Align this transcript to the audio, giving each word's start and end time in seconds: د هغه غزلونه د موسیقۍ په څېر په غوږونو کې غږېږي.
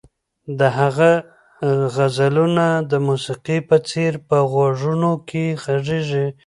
د 0.59 0.61
هغه 0.79 1.11
غزلونه 1.95 2.65
د 2.91 2.93
موسیقۍ 3.07 3.59
په 3.69 3.77
څېر 3.89 4.13
په 4.27 4.37
غوږونو 4.51 5.11
کې 5.29 5.43
غږېږي. 5.63 6.27